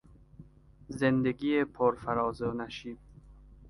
زندگی 0.89 1.63
پرفراز 1.63 2.41
و 2.41 2.51
نشیب 2.53 2.97